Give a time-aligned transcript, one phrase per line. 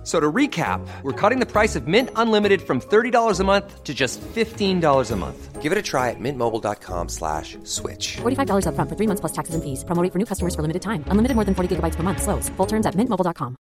[0.00, 3.84] F- So to recap, we're cutting the price of Mint Unlimited from $30 a month
[3.84, 5.60] to just $15 a month.
[5.60, 8.16] Give it a try at mintmobile.com slash switch.
[8.22, 9.84] $45 upfront for three months plus taxes and fees.
[9.84, 11.04] Promo rate for new customers for limited time.
[11.08, 12.22] Unlimited more than 40 gigabytes per month.
[12.22, 12.48] Slows.
[12.56, 13.56] Full terms at mintmobile.com.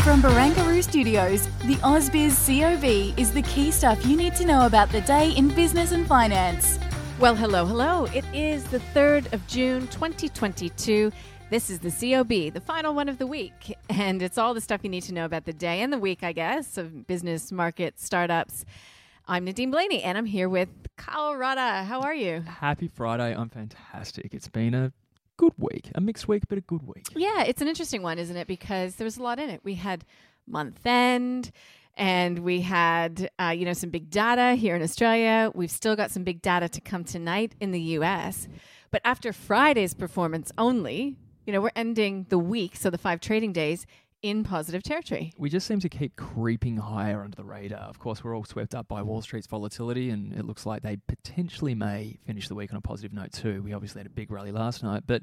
[0.00, 4.88] From Barangaroo Studios, the AusBiz COB is the key stuff you need to know about
[4.90, 6.78] the day in business and finance.
[7.20, 8.06] Well, hello, hello.
[8.14, 11.12] It is the 3rd of June, 2022.
[11.50, 13.76] This is the COB, the final one of the week.
[13.90, 16.22] And it's all the stuff you need to know about the day and the week,
[16.22, 18.64] I guess, of business, market, startups.
[19.28, 21.84] I'm Nadine Blayney, and I'm here with Kyle Rodda.
[21.84, 22.40] How are you?
[22.40, 23.36] Happy Friday.
[23.36, 24.32] I'm fantastic.
[24.32, 24.90] It's been a
[25.36, 27.04] good week, a mixed week, but a good week.
[27.14, 28.46] Yeah, it's an interesting one, isn't it?
[28.46, 29.60] Because there was a lot in it.
[29.62, 30.06] We had
[30.46, 31.50] month end,
[31.96, 35.50] and we had uh, you know some big data here in Australia.
[35.54, 38.48] We've still got some big data to come tonight in the U.S.
[38.90, 41.16] But after Friday's performance only,
[41.46, 43.86] you know we're ending the week, so the five trading days
[44.22, 45.32] in positive territory.
[45.38, 47.80] We just seem to keep creeping higher under the radar.
[47.80, 50.98] Of course, we're all swept up by Wall Street's volatility, and it looks like they
[51.08, 53.62] potentially may finish the week on a positive note too.
[53.62, 55.22] We obviously had a big rally last night, but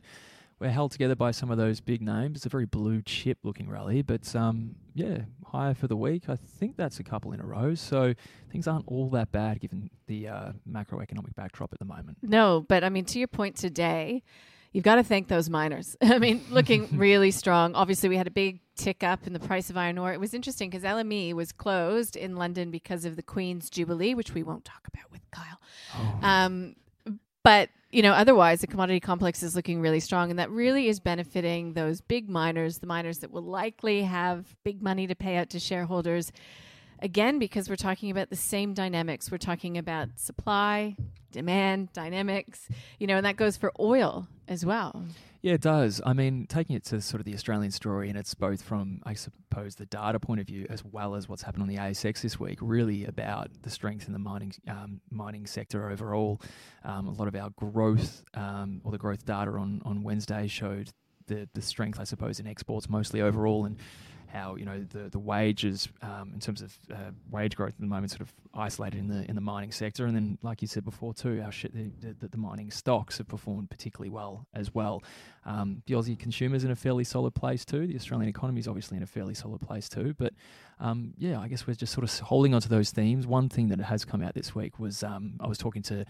[0.60, 2.38] we're held together by some of those big names.
[2.38, 6.30] It's a very blue chip looking rally, but um, yeah, higher for the week.
[6.30, 7.76] I think that's a couple in a row.
[7.76, 8.14] So
[8.52, 12.18] things aren't all that bad given the uh, macroeconomic backdrop at the moment.
[12.24, 14.24] No, but I mean, to your point today,
[14.72, 15.96] you've got to thank those miners.
[16.02, 17.76] I mean, looking really strong.
[17.76, 20.12] Obviously, we had a big tick up in the price of iron ore.
[20.12, 24.34] It was interesting because LME was closed in London because of the Queen's Jubilee, which
[24.34, 25.60] we won't talk about with Kyle.
[26.24, 26.76] Um,
[27.44, 31.00] but you know, otherwise, the commodity complex is looking really strong, and that really is
[31.00, 35.50] benefiting those big miners, the miners that will likely have big money to pay out
[35.50, 36.32] to shareholders.
[37.02, 39.32] Again, because we're talking about the same dynamics.
[39.32, 40.96] We're talking about supply,
[41.32, 42.70] demand dynamics,
[43.00, 45.04] you know, and that goes for oil as well.
[45.48, 46.02] Yeah, it does.
[46.06, 49.14] I mean, taking it to sort of the Australian story, and it's both from, I
[49.14, 52.38] suppose, the data point of view as well as what's happened on the ASX this
[52.38, 52.60] week.
[52.62, 56.42] Really about the strength in the mining um, mining sector overall.
[56.84, 60.92] Um, a lot of our growth, um, or the growth data on on Wednesday showed
[61.28, 63.78] the the strength, I suppose, in exports mostly overall, and
[64.28, 67.86] how you know the the wages um, in terms of uh, wage growth at the
[67.86, 70.84] moment sort of isolated in the in the mining sector, and then like you said
[70.84, 75.04] before too, how shit the, the, the mining stocks have performed particularly well as well.
[75.46, 77.88] Um, the Aussie consumers in a fairly solid place too.
[77.88, 80.14] The Australian economy is obviously in a fairly solid place too.
[80.18, 80.34] But
[80.80, 83.26] um, yeah, I guess we're just sort of holding on to those themes.
[83.26, 86.06] One thing that has come out this week was um, I was talking to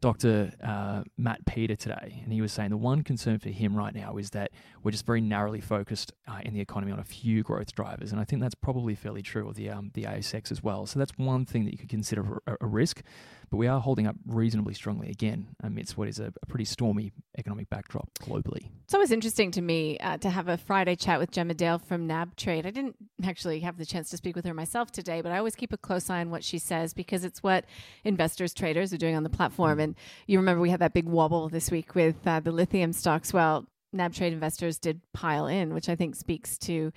[0.00, 0.52] Dr.
[0.62, 4.16] Uh, Matt Peter today, and he was saying the one concern for him right now
[4.16, 7.74] is that we're just very narrowly focused uh, in the economy on a few growth
[7.74, 10.86] drivers, and I think that's probably fairly true of the um, the ASX as well.
[10.86, 13.02] So that's one thing that you could consider a, a risk,
[13.50, 17.12] but we are holding up reasonably strongly again amidst what is a, a pretty stormy
[17.36, 18.68] economic backdrop globally.
[18.84, 22.06] It's always interesting to me uh, to have a Friday chat with Gemma Dale from
[22.06, 22.66] NAB Trade.
[22.66, 25.54] I didn't actually have the chance to speak with her myself today, but I always
[25.54, 27.64] keep a close eye on what she says because it's what
[28.04, 29.80] investors, traders are doing on the platform.
[29.80, 29.94] And
[30.26, 33.32] you remember we had that big wobble this week with uh, the lithium stocks.
[33.32, 36.92] Well, NAB Trade investors did pile in, which I think speaks to,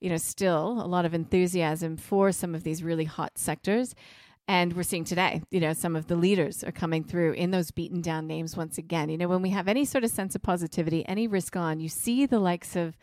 [0.00, 3.94] you know, still a lot of enthusiasm for some of these really hot sectors.
[4.46, 7.70] And we're seeing today, you know, some of the leaders are coming through in those
[7.70, 9.08] beaten down names once again.
[9.08, 11.88] You know, when we have any sort of sense of positivity, any risk on, you
[11.88, 12.94] see the likes of,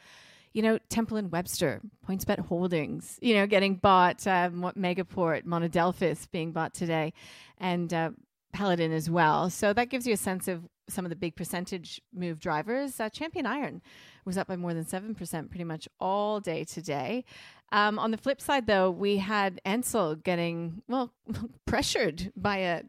[0.54, 6.52] you know, Temple and Webster, PointsBet Holdings, you know, getting bought, uh, Megaport, Monadelphous being
[6.52, 7.12] bought today,
[7.58, 8.12] and uh,
[8.54, 9.50] Paladin as well.
[9.50, 13.00] So that gives you a sense of some of the big percentage move drivers.
[13.00, 13.82] Uh, Champion Iron
[14.26, 17.24] was up by more than 7% pretty much all day today.
[17.72, 21.14] Um, on the flip side, though, we had Ansell getting, well,
[21.66, 22.82] pressured by a,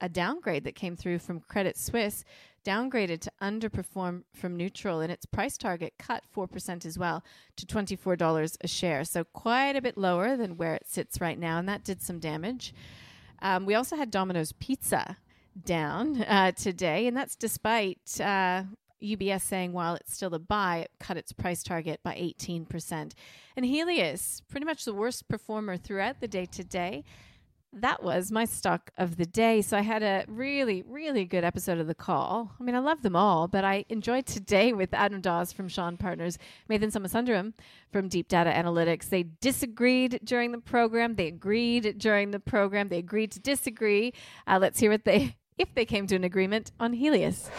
[0.00, 2.24] a downgrade that came through from Credit Suisse,
[2.64, 7.24] downgraded to underperform from neutral, and its price target cut 4% as well
[7.56, 9.04] to $24 a share.
[9.04, 12.20] So quite a bit lower than where it sits right now, and that did some
[12.20, 12.72] damage.
[13.40, 15.16] Um, we also had Domino's Pizza
[15.64, 18.64] down uh, today, and that's despite uh,
[19.02, 23.12] UBS saying while it's still a buy, it cut its price target by 18%.
[23.56, 27.04] And Healius, pretty much the worst performer throughout the day today.
[27.72, 29.60] That was my stock of the day.
[29.60, 32.52] So I had a really, really good episode of The Call.
[32.58, 35.86] I mean, I love them all, but I enjoyed today with Adam Dawes from Shaw
[35.88, 36.38] and Partners,
[36.68, 37.52] Nathan Samasundaram
[37.92, 39.10] from Deep Data Analytics.
[39.10, 41.16] They disagreed during the program.
[41.16, 42.88] They agreed during the program.
[42.88, 44.14] They agreed to disagree.
[44.46, 47.50] Uh, let's hear what they if they came to an agreement on Healius.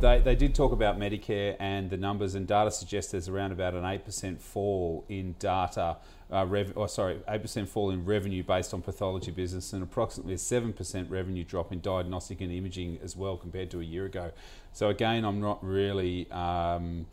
[0.00, 3.74] They, they did talk about Medicare and the numbers, and data suggests there's around about
[3.74, 5.98] an 8% fall in data,
[6.32, 10.38] uh, rev, or sorry, 8% fall in revenue based on pathology business, and approximately a
[10.38, 14.32] 7% revenue drop in diagnostic and imaging as well compared to a year ago.
[14.72, 16.30] So, again, I'm not really.
[16.30, 17.06] Um,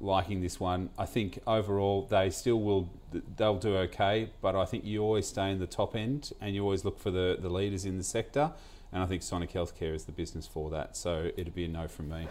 [0.00, 0.90] liking this one.
[0.98, 2.88] I think overall they still will
[3.36, 6.62] they'll do okay, but I think you always stay in the top end and you
[6.62, 8.52] always look for the, the leaders in the sector.
[8.92, 10.96] And I think Sonic Healthcare is the business for that.
[10.96, 12.26] So it'd be a no from me.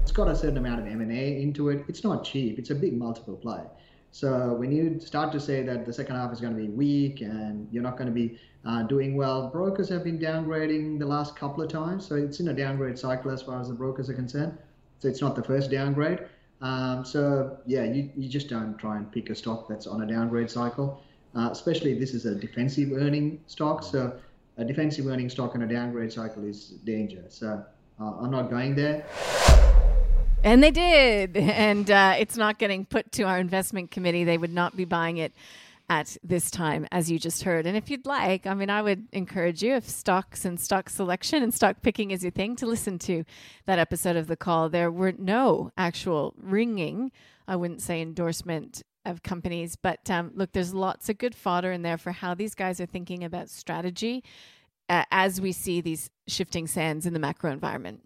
[0.00, 1.84] It's got a certain amount of M&A into it.
[1.86, 2.58] It's not cheap.
[2.58, 3.60] It's a big multiple play.
[4.10, 7.20] So when you start to say that the second half is going to be weak
[7.20, 11.36] and you're not going to be uh, doing well, brokers have been downgrading the last
[11.36, 12.06] couple of times.
[12.06, 14.56] So it's in a downgrade cycle as far as the brokers are concerned.
[14.98, 16.20] So it's not the first downgrade.
[16.60, 20.06] Um, so yeah, you, you just don't try and pick a stock that's on a
[20.06, 21.02] downgrade cycle.
[21.36, 23.82] Uh, especially this is a defensive earning stock.
[23.84, 24.18] So
[24.56, 27.24] a defensive earning stock in a downgrade cycle is danger.
[27.28, 27.64] So
[28.00, 29.06] uh, I'm not going there.
[30.44, 31.36] And they did.
[31.58, 34.24] And uh, it's not getting put to our investment committee.
[34.24, 35.32] They would not be buying it
[35.90, 37.66] at this time, as you just heard.
[37.66, 41.42] And if you'd like, I mean, I would encourage you, if stocks and stock selection
[41.42, 43.24] and stock picking is your thing, to listen to
[43.66, 44.68] that episode of the call.
[44.68, 47.10] There were no actual ringing,
[47.46, 49.76] I wouldn't say endorsement of companies.
[49.76, 52.86] But um, look, there's lots of good fodder in there for how these guys are
[52.86, 54.22] thinking about strategy
[54.88, 58.00] uh, as we see these shifting sands in the macro environment.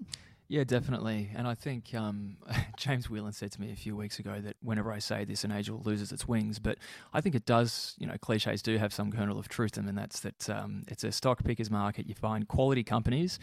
[0.52, 1.30] Yeah, definitely.
[1.34, 2.36] And I think um,
[2.76, 5.50] James Whelan said to me a few weeks ago that whenever I say this, an
[5.50, 6.58] angel loses its wings.
[6.58, 6.76] But
[7.14, 9.96] I think it does, you know, cliches do have some kernel of truth in them,
[9.96, 12.06] and that's that um, it's a stock picker's market.
[12.06, 13.38] You find quality companies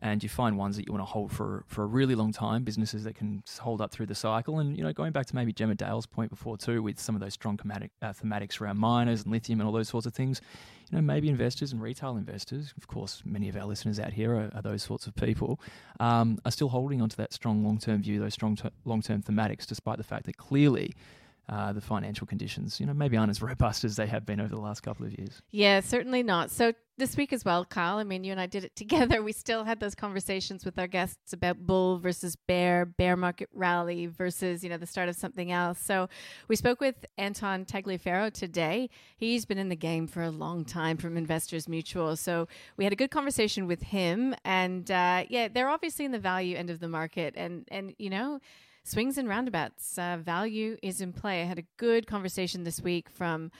[0.00, 2.64] and you find ones that you want to hold for for a really long time,
[2.64, 4.58] businesses that can hold up through the cycle.
[4.58, 7.20] And you know, going back to maybe Gemma Dale's point before too, with some of
[7.20, 10.40] those strong thematic, uh, thematics around miners and lithium and all those sorts of things,
[10.90, 14.34] you know, maybe investors and retail investors, of course, many of our listeners out here
[14.34, 15.60] are, are those sorts of people,
[16.00, 19.66] um, are still holding onto that strong long term view, those strong long term thematics,
[19.66, 20.94] despite the fact that clearly
[21.48, 24.54] uh, the financial conditions, you know, maybe aren't as robust as they have been over
[24.54, 25.42] the last couple of years.
[25.50, 26.50] Yeah, certainly not.
[26.50, 27.98] So this week as well, Kyle.
[27.98, 29.22] I mean, you and I did it together.
[29.22, 34.06] We still had those conversations with our guests about bull versus bear, bear market rally
[34.06, 35.80] versus, you know, the start of something else.
[35.80, 36.08] So
[36.48, 38.88] we spoke with Anton Tagliaferro today.
[39.16, 42.16] He's been in the game for a long time from Investors Mutual.
[42.16, 44.34] So we had a good conversation with him.
[44.44, 47.34] And uh, yeah, they're obviously in the value end of the market.
[47.36, 48.40] And, and you know,
[48.84, 49.98] swings and roundabouts.
[49.98, 51.42] Uh, value is in play.
[51.42, 53.50] I had a good conversation this week from.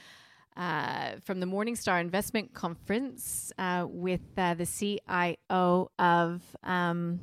[0.57, 7.19] Uh, from the Morningstar Investment Conference uh, with uh, the CIO of, um,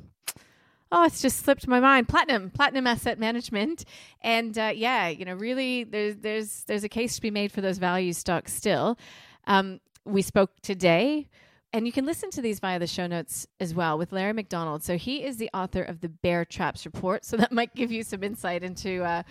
[0.91, 3.85] oh, it's just slipped my mind, Platinum, Platinum Asset Management,
[4.21, 7.61] and uh, yeah, you know, really, there's there's there's a case to be made for
[7.61, 8.99] those value stocks still.
[9.47, 11.27] Um, we spoke today
[11.73, 14.83] and you can listen to these via the show notes as well with Larry McDonald.
[14.83, 17.25] So he is the author of the Bear Traps Report.
[17.25, 19.23] So that might give you some insight into, uh,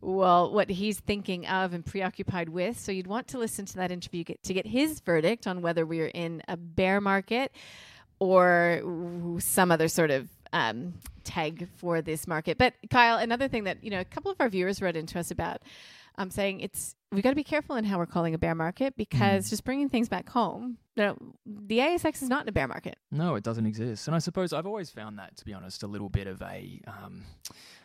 [0.00, 2.80] well, what he's thinking of and preoccupied with.
[2.80, 5.84] So you'd want to listen to that interview get, to get his verdict on whether
[5.84, 7.52] we are in a bear market
[8.18, 12.56] or some other sort of um, tag for this market.
[12.56, 15.30] But Kyle, another thing that you know, a couple of our viewers wrote into us
[15.30, 15.62] about
[16.16, 18.96] I'm saying it's we got to be careful in how we're calling a bear market
[18.96, 19.50] because mm.
[19.50, 21.16] just bringing things back home, you know,
[21.46, 22.96] the ASX is not in a bear market.
[23.10, 24.08] No, it doesn't exist.
[24.08, 26.80] And I suppose I've always found that, to be honest, a little bit of a
[26.86, 27.24] um,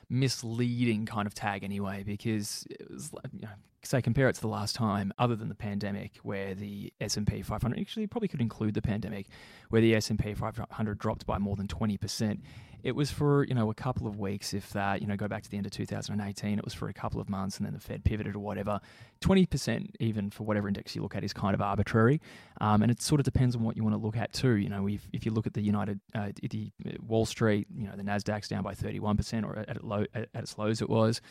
[0.10, 3.50] misleading kind of tag anyway, because it was, you know,
[3.84, 7.26] say compare it to the last time, other than the pandemic, where the S and
[7.26, 9.28] P 500 actually probably could include the pandemic,
[9.70, 12.42] where the S and P 500 dropped by more than 20 percent.
[12.84, 15.02] It was for you know a couple of weeks, if that.
[15.02, 17.30] You know, go back to the end of 2018, it was for a couple of
[17.30, 18.80] months, and then the Fed pivoted or whatever.
[19.22, 22.22] 20 percent, even for whatever index you look at, is kind of arbitrary,
[22.62, 24.56] um, and it sort of depends on what you want to look at too.
[24.56, 27.88] You know, if, if you look at the United, uh, the uh, Wall Street, you
[27.88, 30.90] know, the Nasdaq's down by 31 percent, or at, low, at, at its lows it
[30.90, 31.22] was.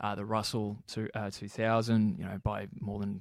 [0.00, 3.20] Uh, the Russell to, uh, 2000, you know, by more than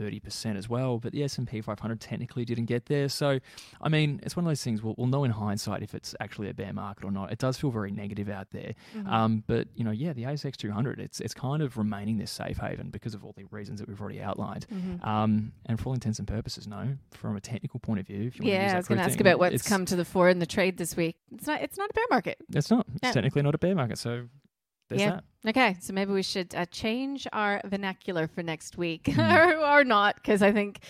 [0.00, 3.08] 30% as well, but the S&P 500 technically didn't get there.
[3.08, 3.38] So,
[3.80, 6.48] I mean, it's one of those things we'll, we'll know in hindsight if it's actually
[6.48, 7.32] a bear market or not.
[7.32, 8.74] It does feel very negative out there.
[8.96, 9.08] Mm-hmm.
[9.12, 12.58] Um, but, you know, yeah, the ASX 200, it's it's kind of remaining this safe
[12.58, 14.66] haven because of all the reasons that we've already outlined.
[14.72, 15.06] Mm-hmm.
[15.06, 18.30] Um, and for all intents and purposes, no, from a technical point of view.
[18.40, 20.78] yeah, I was going to ask about what's come to the fore in the trade
[20.78, 21.16] this week.
[21.32, 22.38] It's not, it's not a bear market.
[22.54, 22.86] It's not.
[23.02, 23.98] It's technically not a bear market.
[23.98, 24.28] So
[24.90, 25.20] there's yeah.
[25.44, 25.50] That.
[25.50, 29.56] Okay, so maybe we should uh, change our vernacular for next week, mm.
[29.62, 30.80] or, or not, because I think,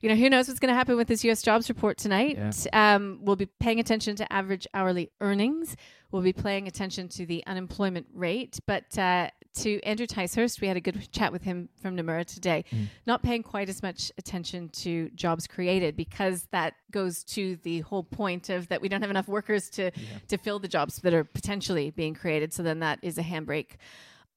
[0.00, 1.42] you know, who knows what's going to happen with this U.S.
[1.42, 2.36] jobs report tonight?
[2.36, 2.94] Yeah.
[2.94, 5.76] Um, we'll be paying attention to average hourly earnings.
[6.10, 8.58] We'll be paying attention to the unemployment rate.
[8.66, 12.64] But uh, to Andrew Ticehurst, we had a good chat with him from Nomura today.
[13.06, 18.02] Not paying quite as much attention to jobs created because that goes to the whole
[18.04, 19.90] point of that we don't have enough workers to
[20.28, 22.52] to fill the jobs that are potentially being created.
[22.52, 23.76] So then that is a handbrake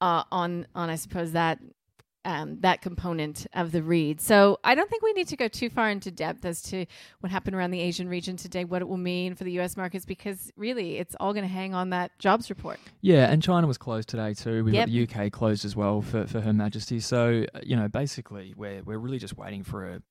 [0.00, 1.58] uh, on on I suppose that
[2.24, 4.20] um, that component of the read.
[4.20, 6.86] So I don't think we need to go too far into depth as to
[7.20, 9.76] what happened around the Asian region today, what it will mean for the U.S.
[9.76, 12.78] markets, because really it's all going to hang on that jobs report.
[13.00, 14.64] Yeah, and China was closed today too.
[14.64, 14.88] We've Yep.
[14.88, 17.00] got the UK closed as well for, for Her Majesty.
[17.00, 20.02] So you know, basically, we're we're really just waiting for a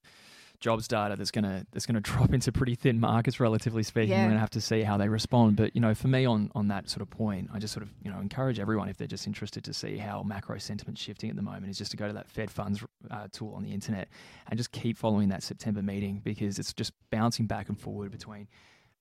[0.63, 4.11] jobs data that's gonna that's gonna drop into pretty thin markets, relatively speaking.
[4.11, 4.23] Yeah.
[4.23, 5.57] We're gonna have to see how they respond.
[5.57, 7.91] But you know, for me on on that sort of point, I just sort of
[8.01, 11.35] you know encourage everyone if they're just interested to see how macro sentiment's shifting at
[11.35, 14.07] the moment is just to go to that Fed funds uh, tool on the internet
[14.47, 18.47] and just keep following that September meeting because it's just bouncing back and forward between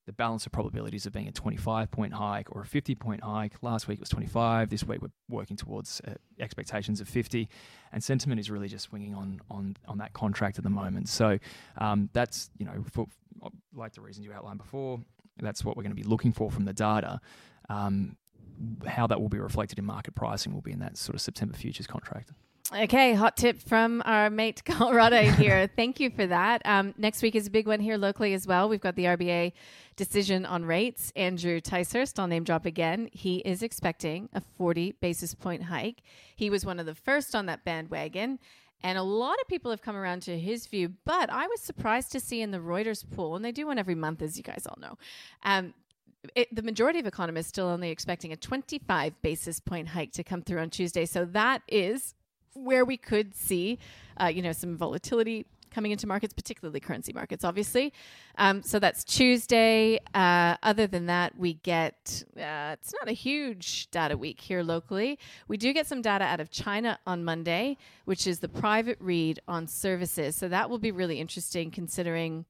[0.06, 3.54] the balance of probabilities of being a 25 point hike or a 50 point hike.
[3.62, 4.70] Last week it was 25.
[4.70, 7.48] This week we're working towards uh, expectations of 50,
[7.92, 11.08] and sentiment is really just swinging on on on that contract at the moment.
[11.08, 11.38] So
[11.78, 13.06] um, that's you know for,
[13.74, 15.00] like the reasons you outlined before.
[15.38, 17.20] That's what we're going to be looking for from the data.
[17.68, 18.16] Um,
[18.86, 21.56] how that will be reflected in market pricing will be in that sort of September
[21.56, 22.32] futures contract.
[22.74, 25.68] Okay, hot tip from our mate Colorado here.
[25.76, 26.62] Thank you for that.
[26.64, 28.66] Um, next week is a big one here locally as well.
[28.66, 29.52] We've got the RBA
[29.96, 31.12] decision on rates.
[31.14, 33.10] Andrew Ticehurst, I'll name drop again.
[33.12, 36.02] He is expecting a 40 basis point hike.
[36.34, 38.38] He was one of the first on that bandwagon.
[38.82, 42.10] And a lot of people have come around to his view, but I was surprised
[42.12, 44.66] to see in the Reuters poll, and they do one every month, as you guys
[44.66, 44.98] all know,
[45.44, 45.74] um,
[46.34, 50.40] it, the majority of economists still only expecting a 25 basis point hike to come
[50.40, 51.04] through on Tuesday.
[51.04, 52.14] So that is
[52.54, 53.78] where we could see,
[54.20, 57.92] uh, you know, some volatility coming into markets, particularly currency markets, obviously.
[58.38, 59.98] Um, so that's Tuesday.
[60.14, 65.18] Uh, other than that, we get uh, it's not a huge data week here locally.
[65.48, 69.40] We do get some data out of China on Monday, which is the private read
[69.48, 70.36] on services.
[70.36, 72.44] So that will be really interesting considering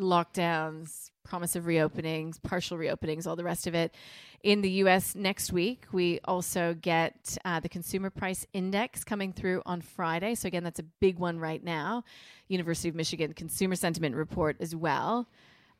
[0.00, 3.94] lockdowns, promise of reopenings, partial reopenings, all the rest of it.
[4.42, 9.62] In the US next week, we also get uh, the consumer price index coming through
[9.64, 10.34] on Friday.
[10.34, 12.04] So, again, that's a big one right now.
[12.48, 15.28] University of Michigan consumer sentiment report as well.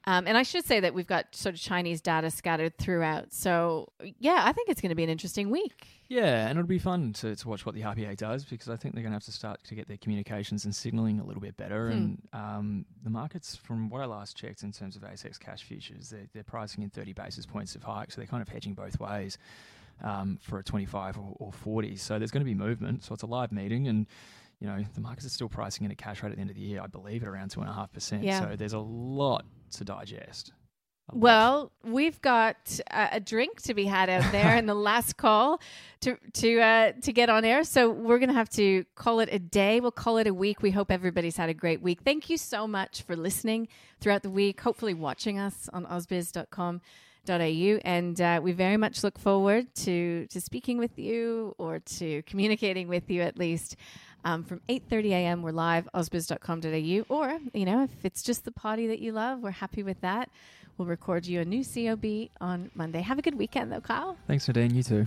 [0.07, 3.33] Um, and I should say that we've got sort of Chinese data scattered throughout.
[3.33, 5.87] So, yeah, I think it's going to be an interesting week.
[6.09, 8.95] Yeah, and it'll be fun to, to watch what the RBA does because I think
[8.95, 11.57] they're going to have to start to get their communications and signaling a little bit
[11.57, 11.89] better.
[11.89, 16.11] And um, the markets, from what I last checked in terms of ASX cash futures,
[16.11, 18.13] they're, they're pricing in 30 basis points of hike.
[18.13, 19.39] So they're kind of hedging both ways
[20.03, 21.97] um, for a 25 or, or 40.
[21.97, 23.05] So there's going to be movement.
[23.05, 23.89] So it's a live meeting.
[23.89, 24.07] And,
[24.61, 26.57] you know, the markets are still pricing in a cash rate at the end of
[26.57, 28.23] the year, I believe, at around 2.5%.
[28.23, 28.41] Yeah.
[28.41, 30.53] So there's a lot to digest.
[31.13, 35.61] Well, we've got uh, a drink to be had out there in the last call
[36.01, 37.63] to to uh, to get on air.
[37.65, 39.81] So we're gonna have to call it a day.
[39.81, 40.63] We'll call it a week.
[40.63, 42.01] We hope everybody's had a great week.
[42.05, 43.69] Thank you so much for listening
[44.01, 44.63] throughout the week.
[44.63, 46.81] Hopefully, watching us on ausbiz.com.
[47.31, 52.23] au and uh, we very much look forward to to speaking with you or to
[52.23, 53.77] communicating with you at least
[54.25, 58.87] um, from 8.30 a.m we're live ausbiz.com.au or you know if it's just the party
[58.89, 60.31] that you love we're happy with that
[60.79, 64.47] we'll record you a new cob on monday have a good weekend though kyle Thanks,
[64.49, 64.75] Nadine.
[64.75, 65.07] You too.